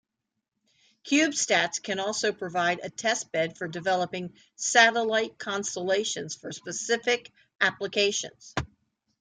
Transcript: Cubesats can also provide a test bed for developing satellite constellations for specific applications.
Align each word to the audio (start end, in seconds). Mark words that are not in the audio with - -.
Cubesats 1.05 1.79
can 1.79 1.99
also 1.99 2.31
provide 2.31 2.79
a 2.81 2.89
test 2.89 3.31
bed 3.31 3.55
for 3.55 3.67
developing 3.67 4.33
satellite 4.55 5.37
constellations 5.37 6.33
for 6.33 6.51
specific 6.51 7.31
applications. 7.59 8.55